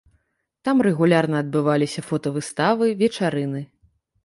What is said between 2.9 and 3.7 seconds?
вечарыны.